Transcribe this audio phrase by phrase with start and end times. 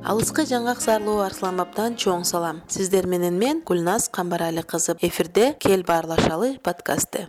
[0.00, 2.62] алыскы жаңгак зарлуу арслан бабдан чоң салам.
[2.72, 7.26] Сиздер менен мен гүлназ камбарали кызы эфирде кел баарлашалы подкасты.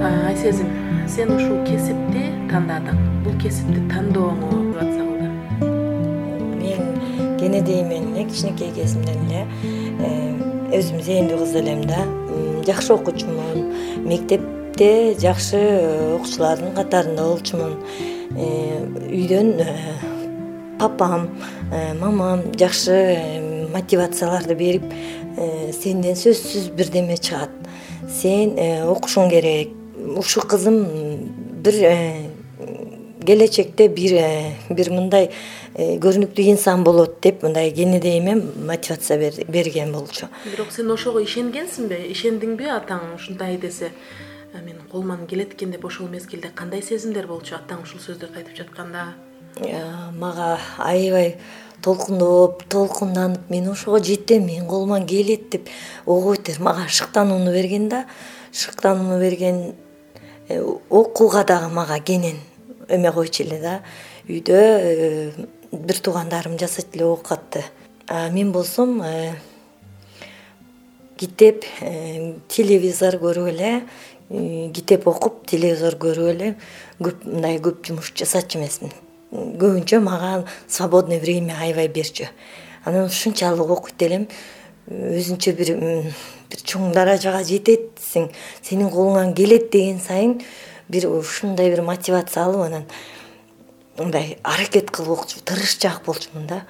[0.00, 0.70] Айсезим
[1.08, 2.96] сен ушул кесипти тандадың.
[3.26, 5.28] Бул кесипти тандооңо мотивация кылды
[6.62, 9.44] мен кенедей менен кичинекей кезимден эле
[10.00, 12.06] э, өзүм зээндүү кыз элем да.
[12.64, 17.76] Жакшы окуучумун мектепте жакшы э, окуучулардын катарында болчумун
[18.36, 19.66] үйдөн э,
[20.78, 21.28] папам
[21.70, 24.84] э, мамам жакшы мотивацияларды берип
[25.72, 27.52] сенден сөзсүз бирдеме чыгат.
[28.12, 28.58] Сен
[28.92, 29.70] окушуң керек.
[30.20, 30.82] Ушул кызым
[31.64, 31.78] бир
[33.24, 34.18] келечекте бир
[34.68, 35.30] бир мындай
[35.76, 38.34] көрүнүктүү инсан болот деп мындай кенедейиме
[38.66, 40.28] мотивация берген болчу.
[40.44, 43.92] Бирок сен ошого ишенгенсиңби ишендиңби атаң ушундай десе
[44.60, 47.56] менин колуман келет экен деп ошол мезгилде кандай сезимдер болчу?
[47.56, 49.12] Атаң ушул сөздөрдү айтып жатканда.
[50.18, 51.36] Мага аябай
[51.82, 55.68] толкундоп толкунданып мен ошого жетем менин колуман келет деп
[56.06, 58.06] ого бетер мага шыктанууну берген да
[58.52, 59.74] шыктанууну берген
[60.48, 62.36] э, окууга дагы мага кенен
[62.88, 63.80] эме койчу эле да.
[64.28, 65.32] Үйдө э,
[65.72, 67.64] бир туугандарым жасайт эле оокатты
[68.06, 69.34] а мен болсом э,
[71.16, 71.64] китеп
[72.48, 76.54] телевизор көрүп эле Э, китеп окуп телевизор көрүп эле
[77.02, 78.92] көп мындай көп жумуш жасачу эмесмин.
[79.32, 82.28] Көбүнчө мага свободный время аябай берчү.
[82.84, 84.26] Анан ушунчалык окуйт элем
[84.90, 85.74] өзүнчө бир
[86.50, 88.30] бир чоң даражага жететсиң
[88.62, 90.40] сенин колуңан келет деген сайын
[90.88, 92.86] бир ушундай бир мотивация алып анан
[93.98, 96.62] мындай аракет кылып окучу тырышчаак болчумун да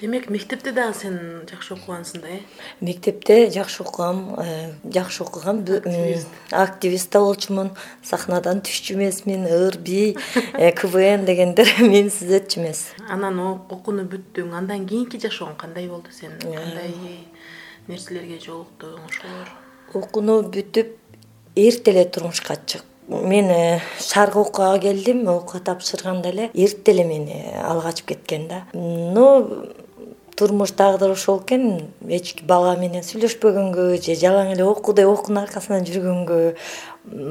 [0.00, 1.16] демек мектепте дагы сен
[1.50, 2.40] жакшы окугансың да э?
[2.80, 5.64] Мектепте жакшы окугам э, жакшы окугам.
[6.50, 7.10] Активист.
[7.12, 7.70] да болчумун.
[8.02, 9.46] Сахнадан түшчү эмесмин.
[9.46, 10.16] Ыр би
[10.54, 12.84] э, квн дегендер мени сүзөтчү эмес.
[13.08, 14.54] Анан окууну бүттүң.
[14.56, 16.38] Андан кийинки жашооң кандай болду сен?
[16.44, 16.54] Э.
[16.56, 16.94] кандай
[17.88, 19.58] нерселерге жолуктуң ошолор
[19.94, 20.94] окууну бүтүп
[21.58, 25.26] эрте эле турмушка чык мен шарк окууга келдим.
[25.28, 28.62] Окууга тапшырганда эле эрте эле мени ал качып кеткен да.
[28.72, 29.66] Но
[30.40, 35.84] турмуш тагдыры ошол экен эч бала менен сүйлөшпөгөнгө же жалаң эле оку деп окуунун аркасынан
[35.84, 36.38] жүргөнгө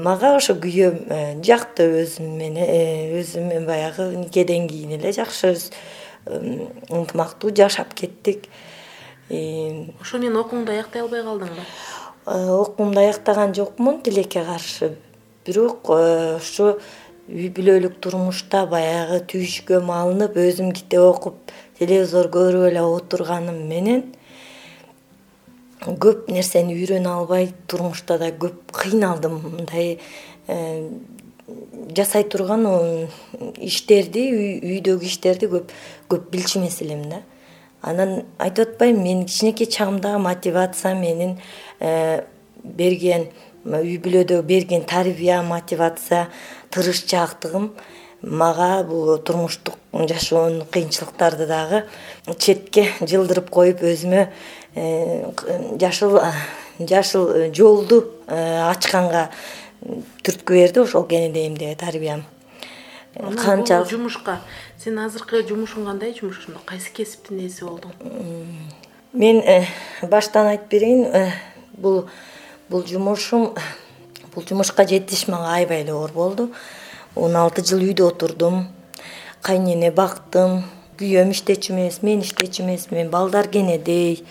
[0.06, 5.56] мага ошо күйөөм э, жакты өзүм менен э, өзүм баягы никеден кийин эле жакшы
[6.26, 8.46] ынтымактуу жашап кеттик.
[9.30, 14.94] Ошо менен окууңду аяктай албай калдыңбы э, окуумду аяктаган жокмун тилекке каршы.
[15.46, 16.76] Бирок ошо
[17.30, 24.02] үй бүлөлүк турмушта баягы түйшүккө малынып өзүм китеп окуп телевизор көрүп эле отурганым менен
[25.80, 29.38] көп нерсени үйрөнө албай турмушта да көп кыйналдым.
[29.56, 29.94] Мындай
[30.46, 30.88] э,
[31.96, 32.66] жасай турган
[33.56, 34.26] иштерди
[34.60, 35.72] үйдөгү иштерди көп
[36.12, 37.22] көп билчү эмес элем да.
[37.80, 41.38] Анан айтып атпаймынбы менин кичинекей чагымдагы мотивация менин
[41.80, 42.26] э,
[42.62, 43.30] берген
[43.64, 46.28] үй бүлөдө берген тарбия мотивация
[46.70, 47.72] тырышчаактыгым
[48.22, 51.84] мага бул турмуштук жашоонун кыйынчылыктарды дагы
[52.38, 54.26] четке жылдырып коюп өзүмө
[54.74, 55.30] э,
[55.80, 56.20] жашыл
[56.78, 58.36] жашыл жолду э,
[58.70, 59.30] ачканга
[60.24, 62.24] түрткү берди ошол кенедейимдеги тарбиям.
[63.14, 64.38] Канчалык жумушка.
[64.78, 67.96] Сен азыркы жумушуң кандай жумуш ошондо кайсы кесиптин ээси болдуң?
[69.12, 69.64] Мен э,
[70.02, 71.32] баштан айтып берейин
[71.72, 72.04] бул
[72.68, 73.54] бул жумушум
[74.34, 76.50] бул жумушка жетиш мага аябай эле оор болду
[77.14, 78.68] он алты жыл үйдө отурдум.
[79.42, 80.64] Кайнене бактым.
[81.00, 84.24] Күйөөм иштечү эмес мен иштечү эмесмин балдар кенедей.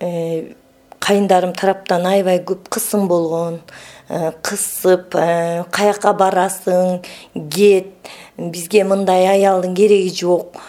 [0.00, 0.52] Э,
[0.98, 3.60] кайындарым тараптан аябай көп кысым болгон.
[4.08, 7.02] Э, кысып э, каяка барасың
[7.34, 7.92] кет
[8.36, 10.60] бизге мындай аялдын кереги жок.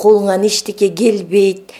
[0.00, 1.72] Колуңан эчтеке келбейт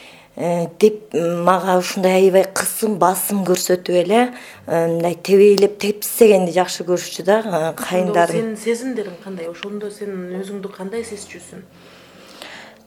[0.81, 1.13] деп
[1.45, 4.21] мага ушундай аябай кысым басым көрсөтүп эле
[4.67, 10.73] э, мындай тебейлеп тепсегенди жакшы көрүшчү да э, кайындарым сенин сезимдериң кандай ошондо сен өзүңдү
[10.73, 11.61] кандай сезчүсүң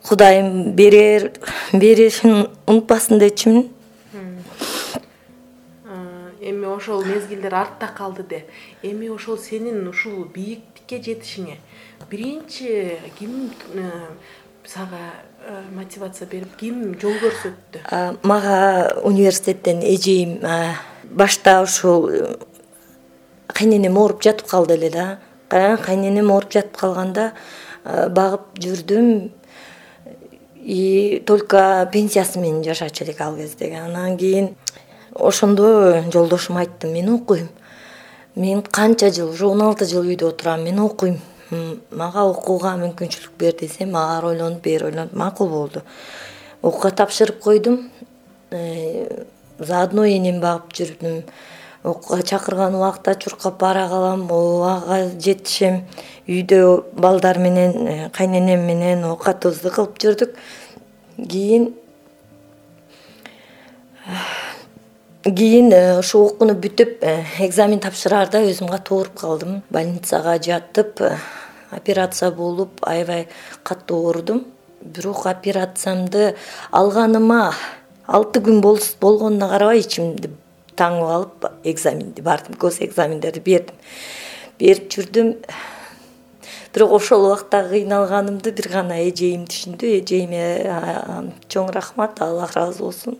[0.07, 1.29] кудайым берер
[1.73, 3.69] беришин унутпасын дечүмүн.
[6.43, 8.41] Эми ошол мезгилдер артта калды де.
[8.83, 11.55] Эми ошол сенин ушул бийиктикке жетишиңе.
[12.09, 13.53] Биринчи ким
[14.67, 15.32] сага Э,
[15.73, 17.81] мотивация берип ким жол көрсөттү?
[18.23, 20.39] Мага университеттен эжейим
[21.03, 22.35] башта ушул э,
[23.47, 25.07] кайненем ооруп жатып калды эле да.
[25.49, 27.31] Кайненем ооруп жатып калганда
[27.83, 29.31] багып жүрдүм.
[30.63, 34.55] И только пенсиясы менен жашачу элек ал кездеги анан кийин
[35.13, 37.49] ошондо жолдошума айттым мен окуйм.
[38.35, 41.19] Мен канча жыл уже он алты жыл үйдө отурам мен окуйм
[41.91, 45.81] мага окууга мүмкүнчүлүк бер десем ары ойлонуп бери ойлонуп макул болду.
[46.61, 47.89] Окууга тапшырып койдум.
[48.51, 49.25] Э,
[49.59, 51.23] заодно энемди багып жүрдүм.
[51.83, 55.83] Окууга чакырган убакта чуркап бара калам убагы жетишем.
[56.27, 60.35] Үйдө балдар менен э, кайненем менен оокатыбызды кылып жүрдүк.
[61.17, 61.73] Кийин
[65.23, 67.03] кийин э, ушул окууну бүтүп
[67.43, 69.61] экзамен тапшыраарда өзүм катуу ооруп калдым.
[69.69, 71.03] Больницага жатып
[71.75, 73.27] операция болуп аябай
[73.63, 74.45] катуу оорудум
[74.81, 76.35] бирок операциямды
[76.71, 77.53] алганыма
[78.07, 80.31] алты күн болгонуна карабай ичимди
[80.77, 83.75] таңып алып экзаменди бардым гос экзамендерди бердим.
[84.59, 85.35] Берип жүрдүм.
[86.73, 89.91] Бирок ошол убакта кыйналганымды бир гана эжейим түшүндү.
[90.01, 93.19] Эжейиме чоң рахмат аллах ыраазы болсун.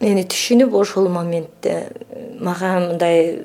[0.00, 1.92] Мени түшүнүп ошол моментте
[2.40, 3.38] мага мындай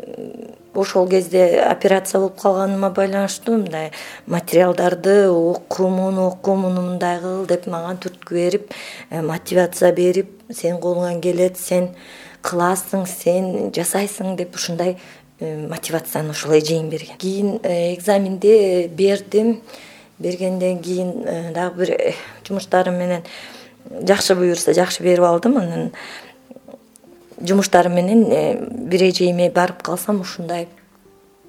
[0.75, 3.91] ошол кезде операция болуп калганыма байланыштуу мындай
[4.27, 8.73] материалдарды оку муну оку муну мындай кыл деп мага түрткү берип
[9.09, 11.89] э, мотивация берип сенин колуңан келет сен
[12.43, 14.97] кыласың сен жасайсың деп ушундай
[15.39, 17.17] э, мотивацияны ошол эжейим берген.
[17.17, 19.61] Кийин э, экзаменди бердим.
[20.19, 23.21] Бергенден кийин дагы бир жумуштарым менен
[23.89, 25.57] жакшы буюрса жакшы берип алдым.
[25.57, 25.91] Анан
[27.41, 30.67] жумуштарым менен э, бир эжейиме барып калсам ушундай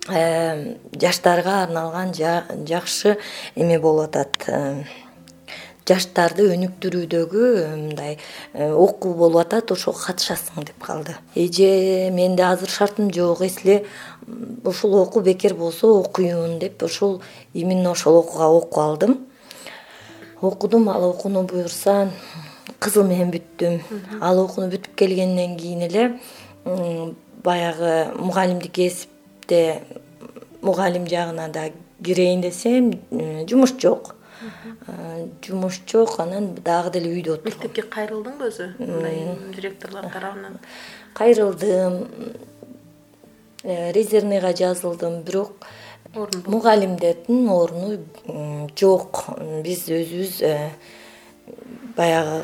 [0.09, 3.19] э, жаштарга арналган жакшы
[3.57, 4.45] эме болуп атат.
[4.49, 4.85] Э,
[5.91, 8.19] жаштарды өнүктүрүүдөгү мындай
[8.55, 11.17] окуу болуп атат ошого катышасың деп калды.
[11.35, 13.87] Эже менде азыр шартым жок если
[14.63, 17.23] ушул окуу бекер болсо окуйюн деп ошол
[17.55, 19.19] именно ошол окууга окуп алдым.
[20.41, 22.11] Окудум ал окууну буюрса
[22.78, 23.81] кызыл менен бүттүм.
[24.20, 26.05] Ал окууну бүтүп келгенден кийин эле
[27.43, 29.82] баягы мугалимдик кесипте
[30.62, 31.70] мугалим жагына да
[32.05, 32.93] кирейин десем
[33.49, 34.14] жумуш жок.
[35.44, 37.50] Жумуш жок анан дагы деле үйдө отурдум.
[37.50, 38.70] Мектепке кайрылдыңбы өзү?
[38.78, 40.58] Мындай директорлор тарабынан
[41.14, 42.06] кайрылдым.
[43.62, 45.52] Э, резервныйга жазылдым бирок
[46.14, 47.99] мугалимдердин оруну
[48.81, 49.26] жок.
[49.64, 50.70] Биз өзүбүз э,
[52.00, 52.43] баягы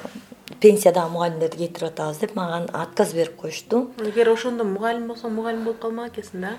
[0.61, 3.89] пенсиядагы мугалимдерди кетирип атабыз деп мага отказ берип коюшту.
[3.99, 6.53] Эгер ошондо мугалим болсоң мугалим болуп калмак экенсиң да.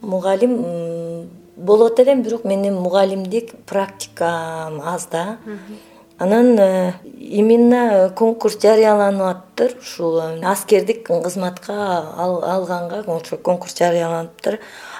[0.00, 0.56] Мугалим
[1.56, 5.38] болот элем бирок менин мугалимдик практикам аз да.
[6.18, 11.74] Анан э, именно конкурс жарыяланып атыптыр ушул э, аскердик кызматка
[12.16, 14.58] алганга ошо конкурс жарыяланыптыр.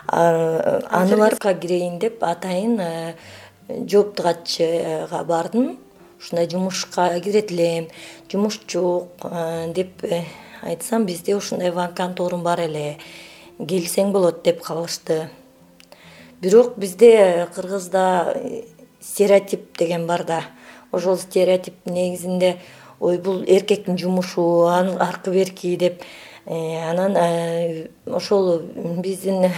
[0.08, 3.14] Аны барып кирейин деп атайын э,
[3.88, 5.78] жоопту катчыга бардым
[6.18, 7.88] ушундай жумушка кирет элем
[8.30, 9.08] жумуш жок
[9.74, 10.24] деп э,
[10.62, 12.98] айтсам бизде ушундай вакант орун бар эле.
[13.58, 15.30] Келсең болот деп калышты.
[16.40, 18.62] Бирок бизде кыргызда э,
[19.00, 20.42] стереотип деген бар да.
[20.92, 22.56] Ошол стереотип негизинде
[23.00, 26.02] ой бул эркектин жумушу аркы берки деп
[26.46, 27.16] э, анан
[28.06, 28.60] ошол
[29.02, 29.50] биздин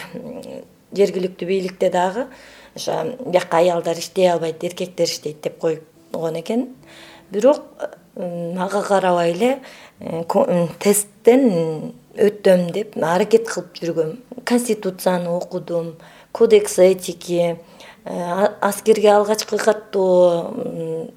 [0.92, 2.26] жергиликтүү бийликте дагы
[2.74, 6.68] ошо бияка аялдар иштей албайт эркектер иштейт деп коюп экен.
[7.30, 7.62] Бирок
[8.18, 9.60] ага карабай эле
[10.00, 14.16] э, тесттен өтөм деп аракет кылып жүргөм.
[14.44, 15.94] Конституцияны окудум
[16.32, 17.58] кодекс этики
[18.04, 21.12] э, аскерге алгачкы каттоо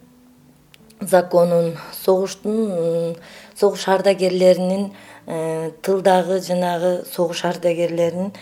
[1.00, 3.16] законун согуштун
[3.56, 4.92] согуш ардагерлеринин
[5.26, 8.34] э, тылдагы жанагы согуш ардагерлеринин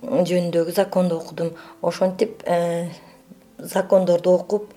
[0.00, 1.52] жөнүндөгү законду окудум.
[1.82, 2.44] Ошентип
[3.58, 4.72] закондорду окуп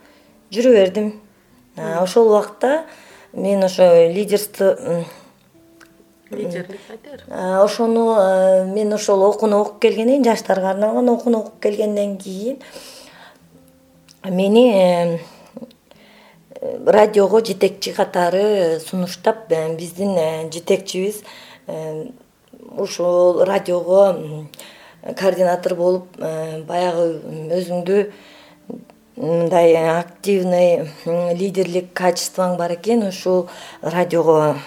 [0.52, 1.14] жүрө бердим.
[1.78, 2.86] Ошол убакта
[3.34, 5.06] мен ошо лидерство
[6.32, 7.24] лидерлик айтыр
[7.64, 12.60] ошону мен ошол окууну окуп келгенден кийин жаштарга арналган окууну окуп келгенден кийин
[14.24, 15.20] мени э,
[16.86, 21.24] радиого жетекчи катары сунуштап э, биздин э, жетекчибиз
[22.78, 24.48] ушул радиого
[25.18, 27.22] координатор болуп баягы
[27.58, 28.12] өзүңдү
[29.22, 33.50] мындай активный лидерлик качествоң бар экен ушул
[33.82, 34.58] радиого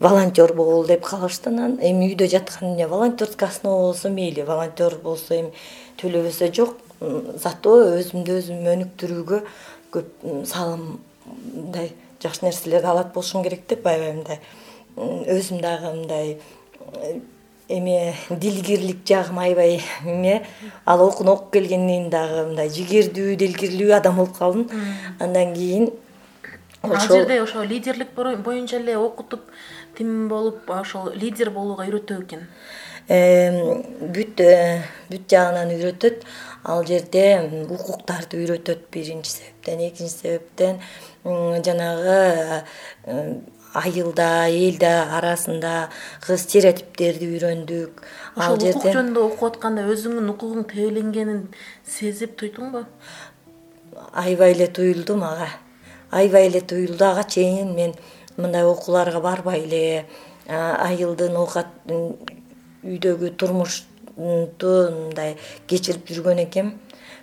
[0.00, 1.78] волонтер бол деп калышты анан.
[1.82, 5.52] Эми үйдө жатканда эмне волонтерская основа болсо мейли волонтер болсо эми
[5.98, 6.76] төлөбөсө жок.
[7.00, 9.42] Зато өзүмдү өзүм өнүктүрүүгө
[9.94, 14.38] көп салым мындай жакшы нерселерди алат болушум керек деп аябай мындай
[15.38, 16.38] өзүм дагы мындай
[17.68, 20.46] эме дилгирлик жагым аябай эме.
[20.84, 24.68] Ал окууну окуп келгенден дагы мындай жигердүү дилгирлүү адам болуп калдым.
[25.20, 25.90] Андан кийин
[26.82, 29.42] ал жерде ошо лидерлик боюнча эле окутуп
[29.96, 32.46] тим болуп ошол лидер болууга үйрөтө экен?
[33.08, 36.24] Бүт э, бүт жагынан үйрөтөт.
[36.64, 37.24] Ал жерде
[37.68, 40.80] укуктарды үйрөтөт биринчи себептен экинчи себептен.
[41.24, 42.64] Жанагы
[43.04, 43.40] э,
[43.74, 48.02] айылда элде арасындагы стереотиптерди үйрөндүк.
[48.36, 51.42] Ал жерде укук жөнүндө окуп атканда өзүңдүн укугуң тебеленгенин
[51.84, 52.84] сезип туйдуңбу
[54.12, 55.48] аябай эле туюлду мага
[56.10, 57.04] аябай эле туюлду.
[57.04, 57.94] Ага чейин мен
[58.36, 60.06] мындай окууларга барбай эле
[60.48, 66.76] айылдын оокат үйдөгү турмушту мындай кечирип жүргөн экенм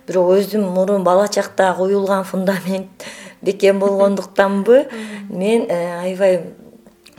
[0.06, 3.06] бирок өзүм мурун бала чакта коюлган фундамент
[3.46, 4.88] бекем болгондуктанбы
[5.30, 6.40] мен э, аябай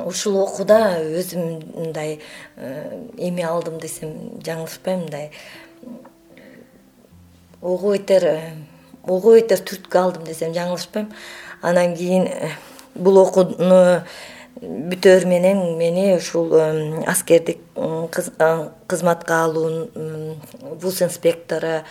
[0.04, 2.20] ушул окууда өзүм мындай
[2.56, 5.32] э, эме алдым десем жаңылышпайм мындай
[7.62, 8.42] ого бетер э,
[9.04, 11.10] ого бетер түрткү алдым десем жаңылышпайм
[11.62, 12.28] анан кийин
[12.94, 14.04] бул окууну
[14.62, 16.54] бүтөөр менен мени ушул
[17.08, 17.60] аскердик
[18.88, 19.88] кызматка алуу
[20.82, 21.84] вуз инспекторуна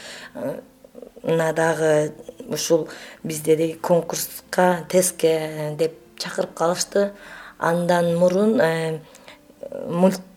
[1.54, 2.12] дагы
[2.48, 2.88] ушул
[3.24, 7.12] бизде деги конкурска тестке деп чакырып калышты.
[7.58, 9.00] Андан мурун э,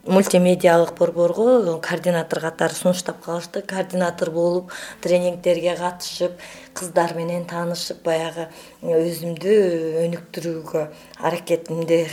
[0.06, 3.62] мультимедиалык борборго координатор катары сунуштап калышты.
[3.62, 6.40] Координатор болуп тренингдерге катышып
[6.74, 8.48] кыздар менен таанышып баягы
[8.82, 9.58] өзүмдү
[10.06, 10.86] өнүктүрүүгө
[11.20, 12.06] аракетимди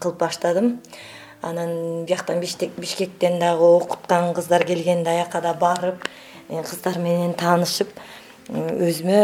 [0.00, 0.78] кылып баштадым.
[1.42, 6.04] Анан бияктан бишкектен дагы окуткан кыздар келгенде аяка да барып
[6.48, 7.90] э, кыздар менен таанышып
[8.48, 9.20] өзүмө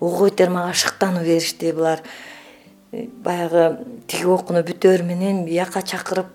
[0.00, 2.00] ого бетер мага шыктануу беришти булар
[2.92, 3.66] баягы
[4.06, 6.30] тиги окууну бүтөөр менен бияка чакырып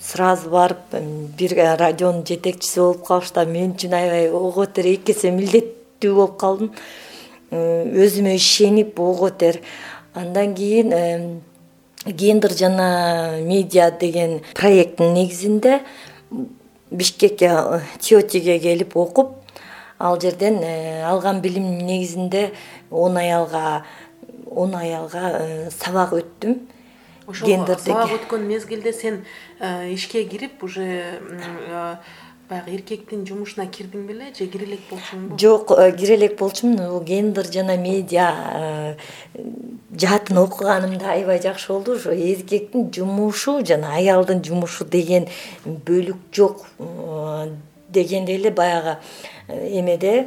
[0.00, 0.94] сразу барып
[1.38, 6.72] бир радионун жетекчиси болуп калышты мен үчүн аябай ого бетер эки эсе милдеттүү болуп калдым.
[7.50, 9.60] Өзүмө ишенип ого бетер
[10.14, 11.40] андан кийин
[12.06, 15.80] гендер жана медиа деген проекттин негизинде
[16.90, 17.50] бишкекке
[18.00, 19.43] теотиге келип окуп
[20.04, 22.52] ал жерден э, алган билимим негизинде
[22.90, 23.84] он аялга
[24.50, 26.60] он аялга э, сабак өттүм.
[27.26, 29.24] Ошол сабак өткөн мезгилде сен
[29.60, 31.16] э, ишке кирип уже
[32.50, 36.76] баягы эркектин жумушуна кирдиң беле же кире элек болчуңбу жок кире элек болчумун.
[36.76, 38.96] Бул гендер жана медиа
[39.32, 41.96] жаатын окуганымда аябай жакшы болду.
[41.96, 45.30] Ошо эркектин жумушу жана аялдын жумушу деген
[45.64, 46.66] бөлүк жок
[47.94, 48.98] дегендей эле баягы
[49.48, 50.26] э, эмеде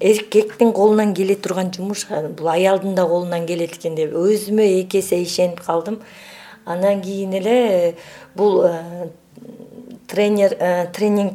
[0.00, 5.22] эркектин колунан келе турган жумуш бул аялдын да колунан келет экен деп өзүмө эки эсе
[5.22, 6.00] ишенип калдым.
[6.64, 7.58] Андан кийин эле
[7.90, 7.94] э,
[8.34, 9.08] бул э,
[10.06, 10.56] тренер
[10.92, 11.34] тренинг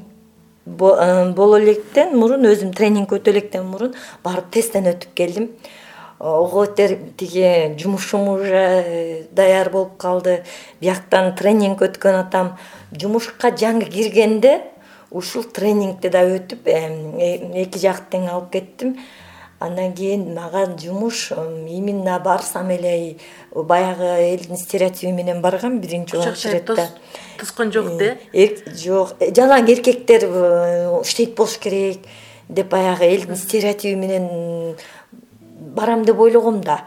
[0.66, 5.50] боло электен мурун өзүм тренингге өтө электен мурун барып тесттен өтүп келдим.
[6.20, 10.44] Ого бетер тиги жумушум уже даяр болуп калды.
[10.80, 12.54] Бияктан тренинг өткөн атам
[12.92, 14.62] жумушка жаңы киргенде
[15.14, 18.98] ушул тренингди да өтүп э, эки жакты тең алып кеттим.
[19.64, 23.18] Андан кийин мага жумуш именно барсам эле
[23.54, 26.90] баягы элдин стереотиби менен баргам биринчи очередьте
[27.40, 29.16] тоскон жок да э, жок.
[29.20, 30.26] Э, жалаң эркектер
[31.04, 32.02] иштейт болуш керек
[32.50, 34.76] деп баягы элдин стереотиби менен
[35.74, 36.82] барам деп ойлогом да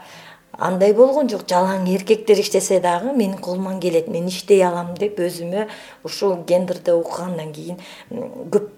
[0.57, 5.67] андай болгон жок жалаң эркектер иштесе дагы менин колуман келет мен иштей алам деп өзүмө
[6.03, 7.77] ушул гендерди окугандан кийин
[8.53, 8.71] көп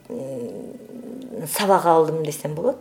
[1.48, 2.78] сабак алдым десем болот.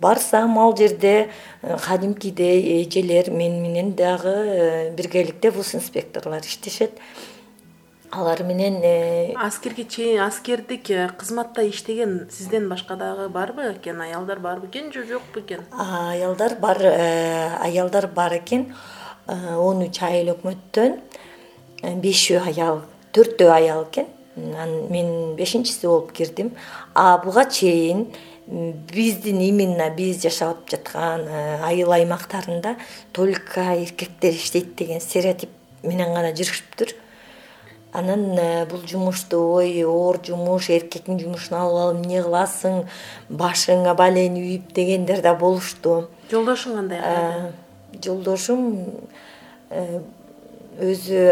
[0.00, 1.28] Барсам ал жерде
[1.62, 6.92] э, кадимкидей эжелер мен менен дагы э, биргеликте вуз инспекторлор иштешет
[8.10, 14.00] алар менен э, аскерге чейин аскердик э, кызматта иштеген сизден башка дагы барбы экен?
[14.00, 15.60] Аялдар барбы экен же жокпу экен?
[15.70, 18.74] Аялдар бар э, аялдар бар экен.
[19.28, 20.96] Он үч айыл өкмөттөн
[22.02, 22.82] бешөө аял
[23.14, 24.08] төртөө аял экен.
[24.36, 26.50] Анан мен бешинчиси болуп кирдим.
[26.94, 28.08] А буга чейин
[28.48, 31.28] биздин именно биз жашап жаткан
[31.62, 32.74] айыл аймактарында
[33.12, 35.50] только эркектер иштейт деген стереотип
[35.84, 36.96] менен гана жүрүшүптүр
[37.92, 42.84] анан э, бул жумушту ой оор жумуш эркектин жумушун алып алып эмне кыласың
[43.28, 46.08] башыңа балени үйүп дегендер да болушту.
[46.30, 47.50] Жолдошуң кандай э,
[48.04, 48.68] жолдошум
[49.70, 50.00] э,
[50.80, 51.24] өзү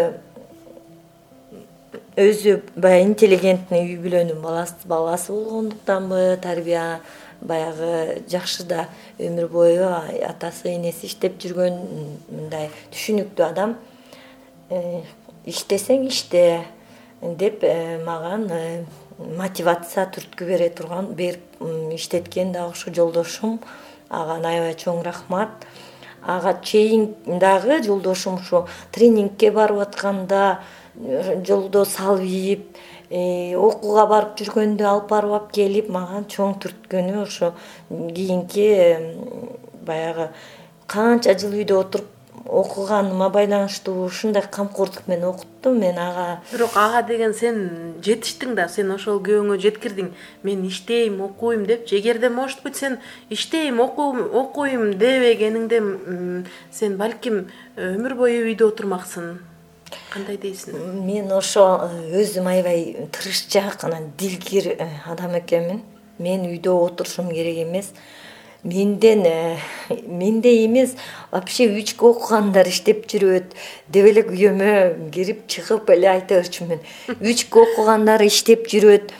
[2.19, 7.01] өзү баягы интеллигентный үй бүлөнүн баласы болгондуктанбы тарбия
[7.41, 8.89] баягы жакшы да
[9.19, 9.87] өмүр бою
[10.27, 11.79] атасы энеси иштеп жүргөн
[12.33, 13.77] мындай түшүнүктүү адам
[15.49, 16.65] иштесең иште
[17.23, 18.85] деп э, мага э,
[19.19, 21.63] мотивация түрткү бере турган берип
[21.95, 23.59] иштеткен дагы ушул жолдошум
[24.09, 25.67] ага аябай чоң рахмат.
[26.23, 30.61] Ага чейин дагы жолдошум ушу тренингке барып атканда
[31.01, 32.79] э, жолдо салып ийип
[33.09, 37.55] окууга барып жүргөндө алып барып алып келип мага чоң түрткөнү ошо
[37.89, 38.69] кийинки
[39.89, 40.29] баягы
[40.87, 47.35] канча жыл үйдө отуруп окуганыма байланыштуу ушундай камкордук менен окутту мен ага бирок ага деген
[47.35, 47.59] сен
[48.05, 50.13] жетиштиң да сен ошол күйөөңө жеткирдиң.
[50.43, 52.99] Мен иштейм окуйм депчи эгерде может быть сен
[53.31, 55.83] иштейм окуйм дебегениңде
[56.71, 59.39] сен балким өмүр бою үйдө отурмаксың.
[60.13, 60.77] Кандай дейсиң?
[61.05, 65.83] Мен ошо э, өзүм аябай тырышчаак анан дилгир э, адам экенмин.
[66.19, 67.93] Мен үйдө отурушум керек эмес
[68.65, 69.57] менден э,
[70.07, 70.97] мендей эмес
[71.31, 73.55] вообще үчкө окугандар иштеп жүрөт
[73.89, 76.83] деп эле күйөөмө кирип чыгып эле айта берчүмүн
[77.21, 79.13] үчкө окугандар иштеп жүрөт.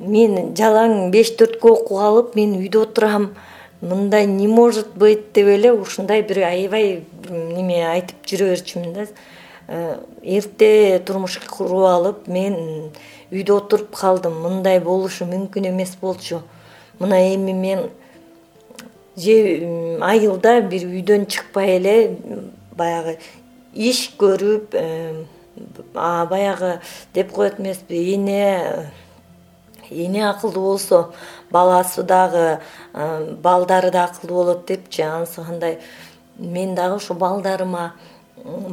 [0.00, 3.34] Мен жалаң беш төрткө окуп алып мен үйдө отурам.
[3.80, 9.06] Мындай не может быть деп эле ушундай бир аябай неме айтып жүрө берчүмүн да.
[9.68, 12.56] Э, эрте турмуш куруп алып мен
[13.30, 14.40] үйдө отуруп калдым.
[14.40, 16.40] Мындай болушу мүмкүн эмес болчу.
[16.98, 17.90] Мына эми мен
[19.16, 22.16] же айылда бир үйдөн чыкпай эле
[22.76, 23.18] баягы
[23.74, 24.74] иш көрүп
[25.94, 26.80] баягы
[27.14, 28.90] деп коет эмеспи эне
[29.90, 31.12] эне акылдуу болсо
[31.50, 32.60] баласы дагы
[32.92, 35.02] балдары да акылдуу болот депчи.
[35.02, 35.80] Анысы кандай
[36.36, 37.94] мен дагы ушул балдарыма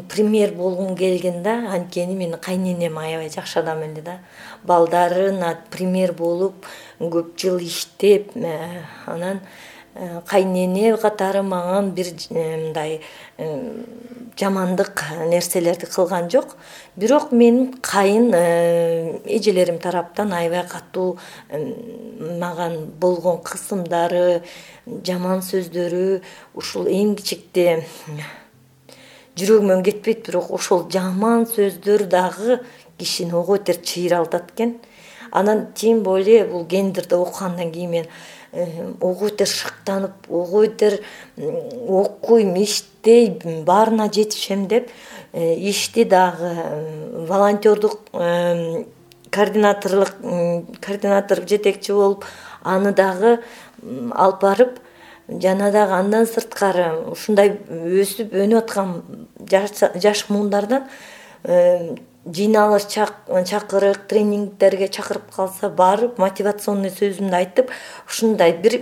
[0.10, 4.20] пример болгум келген да анткени менин кайненем аябай жакшы адам эле да
[4.64, 6.66] балдарына пример болуп
[7.00, 8.32] көп жыл иштеп
[9.06, 9.67] анан Э,
[10.28, 13.02] кайнене катары мага бир э, мындай
[13.38, 13.84] э,
[14.38, 16.58] жамандык нерселерди кылган жок.
[16.96, 18.32] Бирок менин кайын
[19.26, 21.18] эжелерим тараптан аябай катуу
[21.50, 24.44] мага болгон кысымдары
[24.86, 26.22] жаман сөздөрү
[26.54, 27.84] ушул эң кичикте
[29.38, 32.62] жүрөгүмөн кетпейт бирок ошол жаман сөздөр дагы
[32.98, 34.78] кишини ого бетер чыйралтат экен.
[35.32, 38.06] Анан тем более бул гендерди окугандан кийин мен
[39.02, 41.00] ого бетер шыктанып ого бетер
[41.38, 44.90] окуйм иштейм баарына жетишем деп
[45.34, 46.52] э, ишти дагы
[47.28, 50.12] волонтердук координаторлук
[50.82, 52.26] координатор жетекчи болуп
[52.64, 53.40] аны дагы
[54.12, 54.80] алып барып
[55.28, 59.04] жана дагы андан сырткары ушундай өсүп өнүп аткан
[59.50, 60.88] жаш муундардан
[62.34, 67.72] жыйналыш чакырык тренингдерге чакырып калса барып мотивационный сөзүмдү айтып
[68.08, 68.80] ушундай бир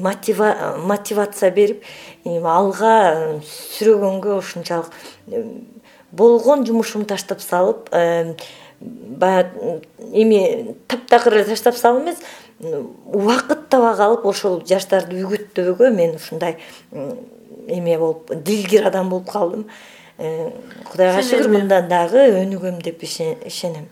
[0.00, 1.84] мотивация берип
[2.24, 2.94] алга
[3.42, 4.90] сүрөгөнгө ушунчалык
[6.12, 7.90] болгон жумушумду таштап салып
[8.80, 9.80] баягы
[10.12, 12.22] эми таптакыр эле таштап салып эмес
[12.60, 16.58] убакыт таба калып ошол жаштарды үгүттөөгө мен ушундай
[16.92, 19.66] эме болуп дилгир адам болуп калдым
[20.20, 23.86] кудайга шүгүр мындан дагы өнүгөм деп ишенем.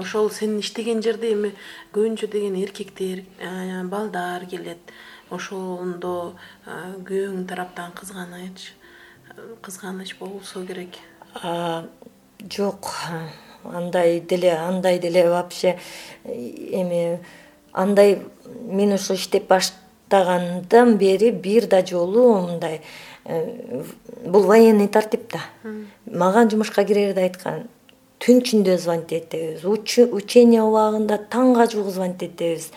[0.00, 1.50] Ошол сен иштеген жерде эми
[1.92, 4.80] көбүнчө деген эркектер э, балдар келет.
[5.28, 6.32] Ошондо
[6.64, 8.72] э, күйөөң тараптан кызганыч
[9.60, 10.96] кызганыч болсо керек.
[12.48, 12.94] Жок
[13.64, 15.78] андай деле андай деле вообще
[16.24, 17.20] эми
[17.72, 25.40] андай мен ушул иштеп баштагандан бери бир да жолу мындай Э, бул военный тартип да.
[26.06, 27.68] Мага жумушка кирерде айткан
[28.24, 29.64] түн ичинде звонить этебиз.
[29.64, 32.70] Учение убагында таңга чейин звонить этебиз.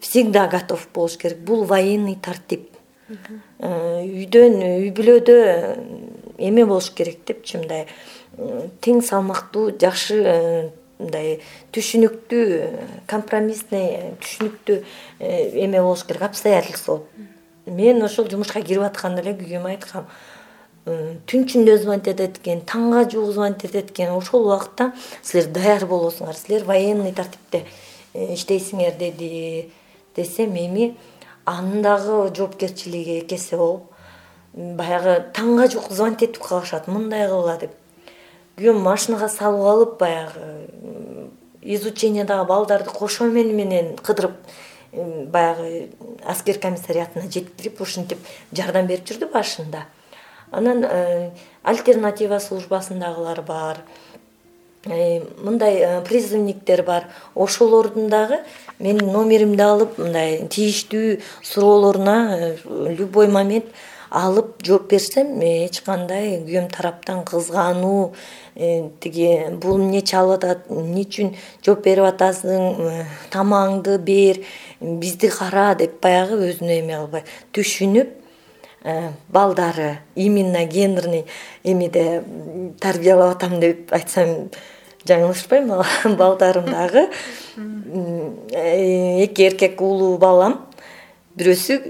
[0.00, 1.38] Всегда готов болуш керек.
[1.38, 2.70] Бул военный тартип.
[3.08, 5.36] Э, үйдөн үй бүлөдө
[6.38, 7.84] эме болуш керек депчи мындай
[8.80, 10.38] тең салмактуу жакшы э,
[10.98, 11.36] мындай
[11.76, 12.44] түшүнүктүү
[13.10, 14.78] компромиссный түшүнүктүү
[15.20, 16.22] эме болуш керек.
[16.30, 17.02] Обстоятельство
[17.66, 20.06] мен ошол жумушка кирип атканда эле күйөөмө айткам.
[20.84, 24.12] Түн ичинде звонить этет экен таңга жуук звонить этет экен.
[24.12, 27.64] Ошол убакта силер даяр болосуңар силер военный тартипте
[28.12, 29.70] э, иштейсиңер деди
[30.16, 30.96] десем эми
[31.46, 33.88] анын дагы жоопкерчилиги эки эсе болуп
[34.52, 37.72] баягы таңга жуук звонить этип калышат мындай кылгыла деп.
[38.58, 41.30] Күйөөм машинага салып алып баягы
[41.62, 44.36] изучениедагы балдарды кошо менен кыдырып
[44.94, 45.90] баягы
[46.24, 48.18] аскер комиссариатына жеткирип ушинтип
[48.52, 49.84] жардам берип жүрдү башында.
[50.50, 51.30] Анан э,
[51.62, 53.78] альтернатива службасындагылар бар
[54.86, 57.08] э, мындай э, призывниктер бар.
[57.34, 58.38] Ошолордун дагы
[58.78, 62.54] менин номеримди алып мындай тийиштүү суроолоруна
[62.98, 63.66] любой момент
[64.14, 68.12] алып жооп берсем эч кандай күйөөм тараптан кызгануу
[68.54, 69.30] тиги
[69.62, 71.32] бул эмне чалып атат эмне үчүн
[71.66, 73.02] жооп берип атасың
[73.34, 74.38] тамагыңды бер
[75.00, 77.24] бизди кара деп баягы өзүнө эме кылбай
[77.56, 78.10] түшүнүп
[78.84, 81.24] э, балдары именно гендерный
[81.62, 82.22] эмеде
[82.80, 84.50] тарбиялап атам деп айтсам
[85.08, 85.68] жаңылышпайм
[86.16, 87.08] балдарым дагы.
[88.54, 90.60] Эки эркек уулуу балам
[91.36, 91.80] бирөөсү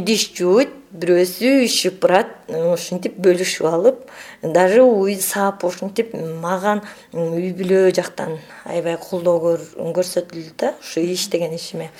[0.00, 4.02] идиш жууйт бирөөсү иш шыпырат ушинтип бөлүшүп алып
[4.42, 6.76] даже үй саап ушинтип мага
[7.12, 9.56] үй бүлө жактан аябай колдоо
[9.96, 11.90] көрсөтүлдү да ушу иштеген ишиме.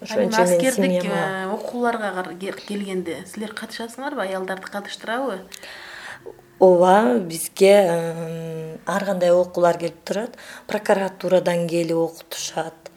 [0.00, 5.42] Ошончо аскердик э, окууларга келгенде силер катышасыңарбы аялдарды катыштырабы?
[6.58, 7.74] Ооба бизге
[8.86, 10.38] ар кандай окуулар келип турат?
[10.66, 12.88] Прокуратурадан келип окутушат.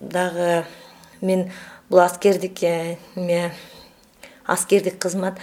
[0.00, 0.64] Дагы
[1.22, 1.50] мен
[1.88, 3.52] бул аскердик эме
[4.44, 5.38] аскердик кызмат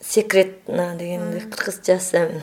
[0.00, 2.42] секретно дегенди кыргызчасы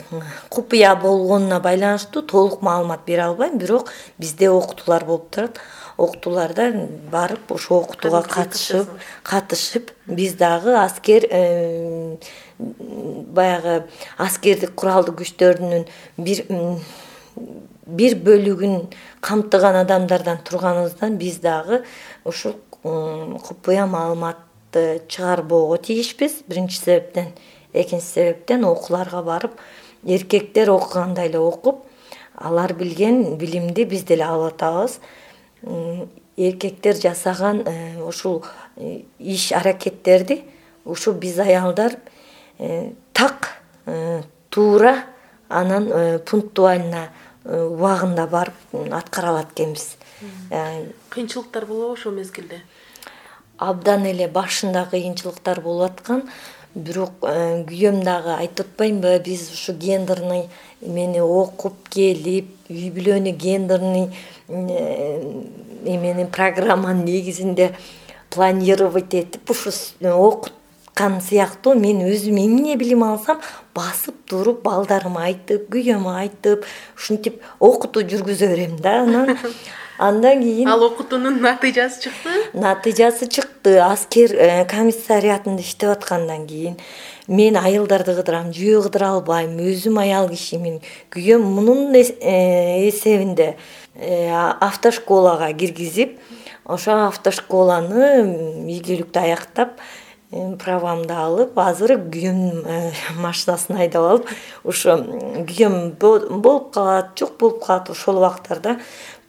[0.50, 3.58] купуя болгонуна байланыштуу толук маалымат бере албайм.
[3.58, 5.60] Бирок бизде окутуулар болуп турат.
[5.98, 6.72] Окутууларда
[7.12, 8.90] барып ошол окутууга катышып
[9.24, 11.28] катышып биз дагы аскер
[12.60, 13.84] баягы
[14.18, 15.86] аскердик куралдуу күчтөрүнүн
[16.18, 16.46] бир
[17.86, 18.89] бир бөлүгүн
[19.22, 21.84] камтыган адамдардан турганыбыздан биз дагы
[22.26, 27.34] ушул купуя маалыматты чыгарбоого тийишпиз биринчи себептен
[27.74, 29.60] экинчи себептен окууларга барып
[30.06, 31.86] эркектер окугандай эле окуп
[32.36, 35.00] алар билген билимди биз деле алып атабыз.
[36.36, 38.43] Эркектер жасаган э, ушул
[38.76, 40.43] э, иш аракеттерди
[40.86, 41.96] ушу биз аялдар
[42.58, 43.62] э, так
[44.50, 45.04] туура
[45.50, 47.10] анан пунктуально
[47.46, 49.96] убагында барып аткара алат экенбиз
[51.10, 52.62] кыйынчылыктар болобу ошол мезгилде?
[53.58, 56.24] абдан эле башында кыйынчылыктар болуп аткан
[56.76, 60.48] бирок күйөөм дагы айтып атпаймынбы биз ушу гендерный
[60.82, 64.10] эмени окуп келип үй бүлөнү гендерный
[64.50, 67.76] эмени программанын негизинде
[68.30, 69.72] планировать этип ушу
[70.98, 73.40] сыяктуу мен өзүм эмне билим алсам
[73.74, 76.66] басып туруп балдарыма айтып күйөөмө айтып
[76.98, 79.38] ушинтип окутуу жүргүзө берем да анан.
[79.98, 82.30] Андан кийин ал окутуунун натыйжасы чыкты?
[82.54, 83.78] Натыйжасы чыкты.
[83.78, 86.80] Аскер э, комиссариатында иштеп аткандан кийин
[87.28, 90.82] мен айылдарды кыдырам жөө кыдыра албайм өзүм аял кишимин
[91.14, 91.46] күйөөм.
[91.46, 93.56] Мунун э, эсебинде
[93.96, 94.30] э,
[94.60, 96.18] автошколага киргизип
[96.66, 99.78] ошо автошколаны ийгиликтүү аяктап
[100.62, 104.32] правамды алып азыр күйөөмдүн машинасын айдап алып
[104.63, 104.98] ошо
[105.50, 108.78] күйөөм болуп калат жок болуп калат ошол убактарда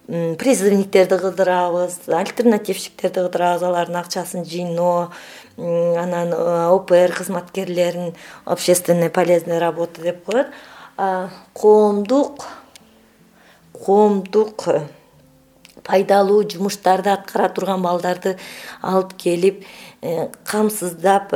[0.06, 5.10] призывниктерди кыдырабыз альтернативщиктерди кыдырабыз алардын акчасын жыйноо
[5.56, 8.14] анан э, опр кызматкерлерин
[8.44, 10.48] общественная полезная работа деп коет.
[11.54, 12.44] Коомдук
[13.72, 14.80] коомдук э,
[15.84, 18.36] пайдалуу жумуштарды аткара турган балдарды
[18.82, 19.64] алып келип
[20.02, 21.34] э, камсыздап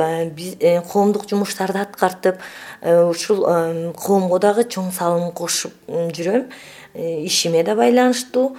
[0.91, 2.41] коомдук жумуштарды аткартып
[2.81, 3.45] ушул
[3.93, 6.49] коомго дагы чоң салым кошуп жүрөм.
[6.93, 8.57] Э, ишиме да байланыштуу.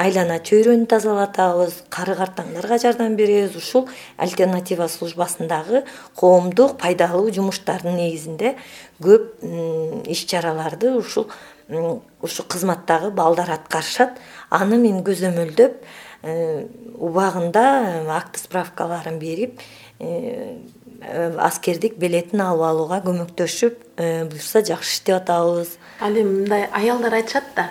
[0.00, 3.52] Айлана чөйрөнү тазалатабыз кары картаңдарга жардам беребиз.
[3.58, 5.84] Ушул альтернатива службасындагы
[6.16, 8.54] коомдук пайдалуу жумуштардын негизинде
[9.04, 9.44] көп
[10.08, 11.28] иш чараларды ушул
[11.70, 14.18] ушул кызматтагы балдар аткарышат.
[14.50, 15.78] Аны мен көзөмөлдөп
[16.22, 16.66] э,
[16.98, 17.64] убагында
[18.16, 19.60] акты справкаларын берип
[20.00, 20.58] э,
[21.38, 25.76] аскердик билетин алып алууга көмөктөшүп буюрса жакшы иштеп атабыз.
[26.00, 27.70] Ал эми мындай аялдар айтышат да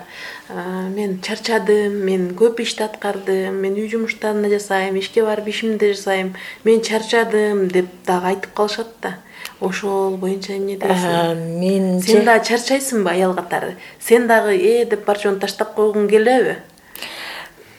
[0.50, 5.94] мен чарчадым мен көп ишти аткардым мен үй жумуштарын да жасайм ишке барып ишимди да
[5.94, 6.34] жасайм
[6.64, 9.18] мен чарчадым деп дагы айтып калышат да
[9.62, 15.18] ошол боюнча эмне дейсиң мен сен дагы чарчайсыңбы аял катары сен дагы э деп бар
[15.18, 16.58] таштап койгуң келеби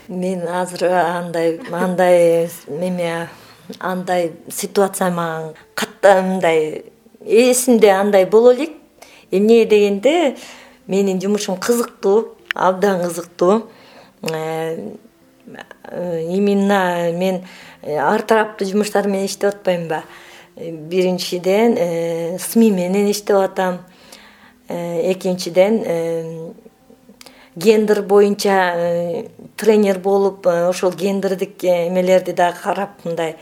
[0.08, 3.28] мен азыр андай андай эме
[3.78, 6.84] андай ситуация мага катты мындай
[7.24, 8.70] эсимде андай боло элек.
[9.30, 10.36] Эмнеге дегенде
[10.86, 13.70] менин жумушум кызыктуу абдан кызыктуу.
[14.22, 14.92] Э,
[16.22, 17.44] именно мен
[17.82, 20.02] э, ар тараптуу жумуштар менен иштеп атпаймынбы
[20.56, 23.78] биринчиден сми менен иштеп атам.
[24.68, 26.54] Э, экинчиден
[27.56, 33.36] гендер боюнча тренер болуп ошол гендердик эмелерди дагы карап мындай.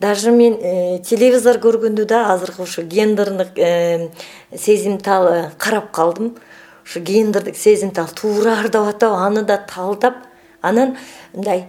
[0.00, 4.08] Даже мен э, телевизор көргөндө да азыркы ушу гендердик э,
[4.56, 6.38] сезимтал э, карап калдым.
[6.86, 10.14] Ушу гендердик сезимтал туура ардап атабы аны да талдап
[10.62, 10.96] анан
[11.34, 11.66] мындай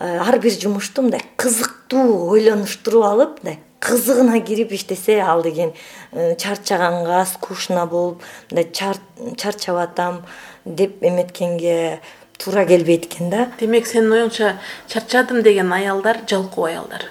[0.00, 5.72] ар бир жумушту мындай кызыктуу ойлонуштуруп алып мындай кызыгына кирип иштесе ал деген
[6.12, 10.24] чарчаганга скучно болуп мындай чарчап атам
[10.64, 12.00] деп эметкенге
[12.38, 13.48] туура келбейт экен да.
[13.60, 14.56] Демек сенин оюңча
[14.88, 17.04] чарчадым деген аялдар жалкоо аялдар.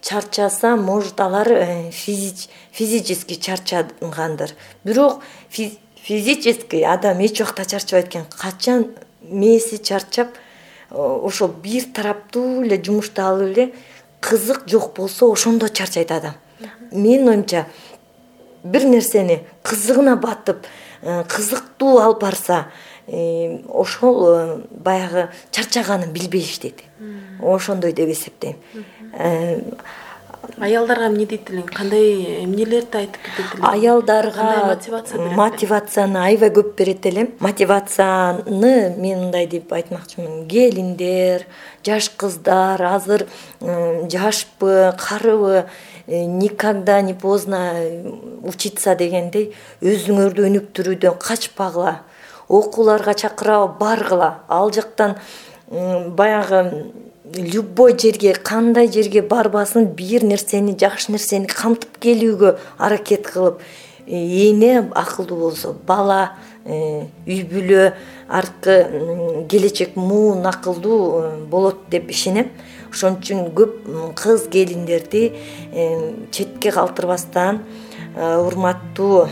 [0.00, 4.50] Чарчаса может алар э, физически чарчагандыр
[4.84, 8.24] бирок физический адам эч убакта чарчабайт экен.
[8.24, 8.88] Качан
[9.22, 10.51] мээси чарчап э,
[10.92, 13.72] ошол бир тараптуу эле жумушту алып эле
[14.20, 16.34] кызык жок болсо ошондо чарчайт адам.
[16.92, 17.66] Менин оюмча
[18.64, 20.66] бир нерсени кызыгына батып
[21.02, 22.66] э, кызыктуу алып барса
[23.08, 26.84] ошол баягы чарчаганын билбей иштейт
[27.42, 28.56] ошондой деп эсептейм
[30.62, 36.72] аялдарга эмне дейт элең кандай эмнелерди айтып кетет элең аялдарга мотивация берет мотивацияны аябай көп
[36.78, 40.46] берет элем мотивацияны мен мындай деп айтмакчымын.
[40.48, 41.46] Келиндер
[41.86, 43.26] жаш кыздар азыр
[43.60, 45.66] жашпы карыбы
[46.06, 47.72] э, никогда не поздно
[48.42, 52.00] учиться дегендей өзүңөрдү өнүктүрүүдөн качпагыла.
[52.48, 54.42] Окууларга чакырабы баргыла.
[54.48, 55.16] Ал жактан
[55.70, 56.92] баягы
[57.24, 63.60] любой жерге кандай жерге барбасын бир нерсени жакшы нерсени камтып келүүгө аракет кылып
[64.06, 64.18] э,
[64.50, 66.32] эне акылдуу болсо бала
[66.64, 67.92] э, үй бүлө
[68.28, 72.50] арткы келечек муун акылдуу э, болот деп ишенем.
[72.90, 73.78] Ошон үчүн көп
[74.18, 75.30] кыз келиндерди
[76.30, 77.62] четке калтырбастан
[78.18, 79.28] урматтуу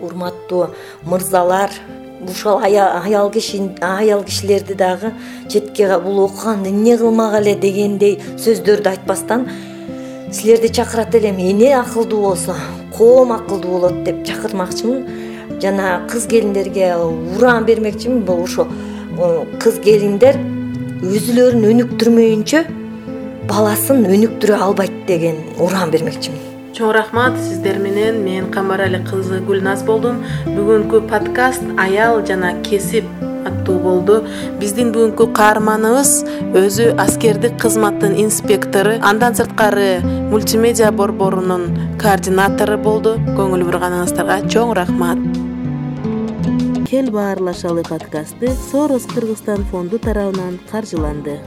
[0.00, 0.70] урматтуу
[1.04, 1.74] мырзалар
[2.28, 5.12] ушул аял киши аял кишилерди дагы
[5.48, 9.48] четке бул окуганды эмне кылмак эле дегендей сөздөрдү айтпастан
[10.32, 11.38] силерди чакырат элем.
[11.38, 12.54] Эне акылдуу болсо
[12.96, 15.60] коом акылдуу болот деп чакырмакчымын.
[15.60, 18.22] Жана кыз келиндерге ураан бермекчимин.
[18.22, 18.66] Бул ошо
[19.60, 20.38] кыз келиндер
[21.00, 22.60] өзүлөрүн өнүктүрмөйүнчө
[23.48, 26.49] баласын өнүктүрө албайт деген ураан бермекчимин
[26.80, 30.22] чоң рахмат сиздер менен мен камбарали кызы гүлназ болдум.
[30.46, 33.04] Бүгүнкү подкаст аял жана кесип
[33.44, 34.16] аттуу болду.
[34.62, 36.14] Биздин бүгүнкү каарманыбыз
[36.56, 40.00] өзү аскердик кызматтын инспектору андан сырткары
[40.32, 41.68] мультимедиа борборунун
[42.00, 43.16] координатору болду.
[43.36, 45.20] Көңүл бурганыңыздарга чоң рахмат.
[46.88, 51.42] Кел баарлашалы подкасты сорос кыргызстан фонду тарабынан каржыланды